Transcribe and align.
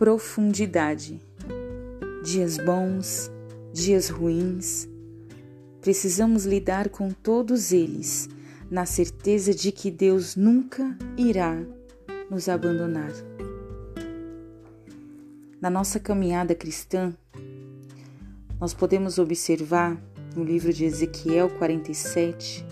profundidade. 0.00 1.20
Dias 2.24 2.56
bons, 2.56 3.30
dias 3.70 4.08
ruins, 4.08 4.88
precisamos 5.82 6.46
lidar 6.46 6.88
com 6.88 7.10
todos 7.10 7.70
eles, 7.70 8.26
na 8.70 8.86
certeza 8.86 9.52
de 9.52 9.70
que 9.70 9.90
Deus 9.90 10.36
nunca 10.36 10.96
irá 11.18 11.54
nos 12.30 12.48
abandonar. 12.48 13.12
Na 15.60 15.68
nossa 15.68 16.00
caminhada 16.00 16.54
cristã, 16.54 17.14
nós 18.58 18.72
podemos 18.72 19.18
observar 19.18 20.02
no 20.34 20.42
livro 20.42 20.72
de 20.72 20.86
Ezequiel 20.86 21.50
47 21.58 22.64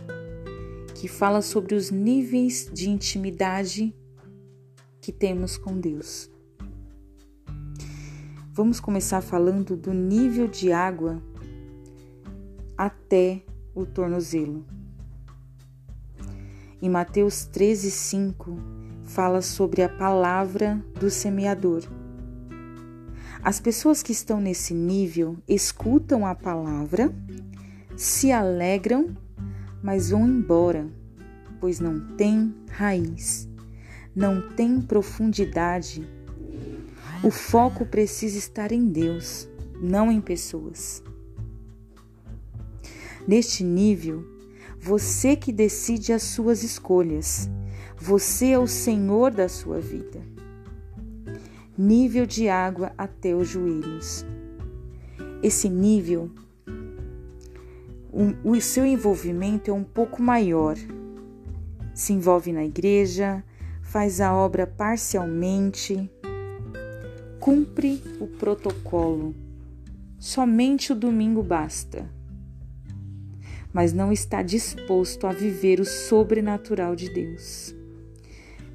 que 0.95 1.07
fala 1.07 1.43
sobre 1.43 1.75
os 1.75 1.90
níveis 1.90 2.71
de 2.72 2.89
intimidade 2.89 3.95
que 4.99 5.13
temos 5.13 5.58
com 5.58 5.79
Deus. 5.79 6.31
Vamos 8.58 8.80
começar 8.80 9.21
falando 9.21 9.76
do 9.76 9.94
nível 9.94 10.48
de 10.48 10.72
água 10.72 11.22
até 12.76 13.40
o 13.72 13.86
tornozelo. 13.86 14.66
Em 16.82 16.90
Mateus 16.90 17.46
13:5 17.46 18.58
fala 19.04 19.43
sobre 19.43 19.80
a 19.85 19.89
palavra 19.89 20.85
do 20.99 21.08
semeador. 21.08 21.85
As 23.44 23.61
pessoas 23.61 24.02
que 24.02 24.11
estão 24.11 24.40
nesse 24.40 24.75
nível 24.75 25.36
escutam 25.46 26.27
a 26.27 26.35
palavra, 26.35 27.14
se 27.96 28.32
alegram, 28.32 29.16
mas 29.80 30.11
vão 30.11 30.27
embora, 30.27 30.85
pois 31.61 31.79
não 31.79 32.00
tem 32.16 32.52
raiz, 32.72 33.48
não 34.16 34.48
tem 34.56 34.80
profundidade. 34.80 36.17
O 37.22 37.30
foco 37.30 37.84
precisa 37.84 38.38
estar 38.38 38.72
em 38.72 38.88
Deus, 38.88 39.48
não 39.80 40.11
em 40.11 40.20
pessoas. 40.20 41.02
Neste 43.27 43.62
nível, 43.62 44.24
você 44.78 45.36
que 45.36 45.52
decide 45.52 46.12
as 46.12 46.22
suas 46.22 46.62
escolhas, 46.62 47.48
você 47.96 48.50
é 48.50 48.58
o 48.58 48.66
senhor 48.66 49.30
da 49.33 49.48
sua 49.48 49.80
vida 49.80 50.39
nível 51.78 52.27
de 52.27 52.48
água 52.48 52.92
até 52.98 53.33
os 53.33 53.48
joelhos. 53.48 54.27
Esse 55.41 55.69
nível, 55.69 56.28
um, 58.12 58.34
o 58.42 58.61
seu 58.61 58.84
envolvimento 58.84 59.70
é 59.70 59.74
um 59.74 59.84
pouco 59.84 60.20
maior. 60.20 60.77
Se 61.94 62.12
envolve 62.12 62.52
na 62.52 62.64
igreja, 62.64 63.44
faz 63.80 64.20
a 64.20 64.34
obra 64.34 64.66
parcialmente, 64.66 66.11
cumpre 67.48 68.02
o 68.20 68.27
protocolo. 68.27 69.34
Somente 70.18 70.92
o 70.92 70.94
domingo 70.94 71.42
basta. 71.42 72.06
Mas 73.72 73.90
não 73.90 74.12
está 74.12 74.42
disposto 74.42 75.27
a 75.27 75.32
viver 75.32 75.80
o 75.80 75.84
sobrenatural 75.86 76.94
de 76.94 77.08
Deus. 77.08 77.74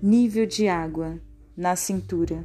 Nível 0.02 0.48
de 0.48 0.68
água 0.68 1.20
na 1.56 1.76
cintura 1.76 2.44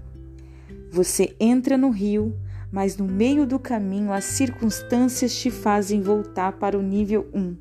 você 0.90 1.34
entra 1.40 1.78
no 1.78 1.88
rio, 1.88 2.38
mas 2.70 2.98
no 2.98 3.06
meio 3.06 3.46
do 3.46 3.58
caminho 3.58 4.12
as 4.12 4.24
circunstâncias 4.24 5.34
te 5.34 5.50
fazem 5.50 6.02
voltar 6.02 6.58
para 6.58 6.78
o 6.78 6.82
nível 6.82 7.26
1. 7.32 7.56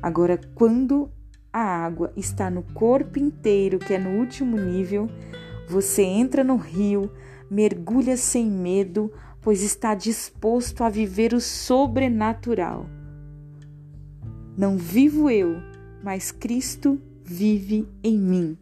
Agora, 0.00 0.40
quando 0.54 1.10
a 1.52 1.60
água 1.60 2.10
está 2.16 2.50
no 2.50 2.62
corpo 2.62 3.18
inteiro, 3.18 3.78
que 3.78 3.92
é 3.92 3.98
no 3.98 4.18
último 4.18 4.56
nível, 4.56 5.10
você 5.72 6.02
entra 6.02 6.44
no 6.44 6.56
rio, 6.56 7.10
mergulha 7.50 8.14
sem 8.14 8.50
medo, 8.50 9.10
pois 9.40 9.62
está 9.62 9.94
disposto 9.94 10.84
a 10.84 10.90
viver 10.90 11.32
o 11.32 11.40
sobrenatural. 11.40 12.86
Não 14.54 14.76
vivo 14.76 15.30
eu, 15.30 15.56
mas 16.04 16.30
Cristo 16.30 17.00
vive 17.24 17.88
em 18.04 18.18
mim. 18.18 18.58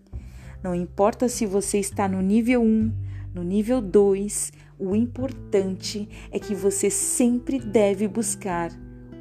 Não 0.62 0.72
importa 0.72 1.28
se 1.28 1.46
você 1.46 1.78
está 1.78 2.06
no 2.06 2.22
nível 2.22 2.62
1, 2.62 2.92
no 3.34 3.42
nível 3.42 3.82
2, 3.82 4.52
o 4.78 4.94
importante 4.94 6.08
é 6.30 6.38
que 6.38 6.54
você 6.54 6.88
sempre 6.88 7.58
deve 7.58 8.06
buscar 8.06 8.70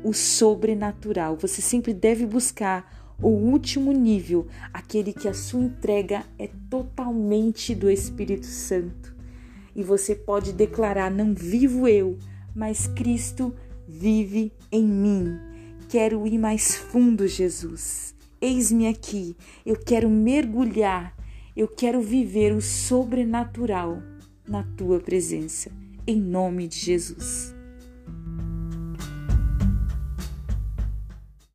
o 0.04 0.14
sobrenatural. 0.14 1.36
Você 1.38 1.60
sempre 1.60 1.92
deve 1.92 2.28
buscar 2.28 2.99
o 3.22 3.28
último 3.28 3.92
nível, 3.92 4.48
aquele 4.74 5.14
que 5.14 5.28
a 5.28 5.34
sua 5.34 5.62
entrega 5.62 6.26
é 6.38 6.50
totalmente 6.70 7.76
do 7.76 7.90
Espírito 7.90 8.46
Santo. 8.46 9.16
E 9.76 9.84
você 9.84 10.16
pode 10.16 10.54
declarar: 10.54 11.12
Não 11.12 11.34
vivo 11.34 11.88
eu, 11.88 12.18
mas 12.56 12.88
Cristo 12.88 13.54
vive 13.88 14.52
em 14.72 14.84
mim. 14.84 15.38
Quero 15.88 16.26
ir 16.28 16.38
mais 16.38 16.76
fundo, 16.76 17.28
Jesus. 17.28 18.14
Eis-me 18.42 18.88
aqui, 18.88 19.36
eu 19.66 19.76
quero 19.76 20.10
mergulhar 20.10 21.20
eu 21.60 21.68
quero 21.68 22.02
viver 22.02 22.54
o 22.54 22.62
sobrenatural 22.62 24.02
na 24.48 24.64
tua 24.64 24.98
presença, 25.02 25.70
em 26.08 26.16
nome 26.16 26.70
de 26.70 26.80
Jesus. 26.80 27.54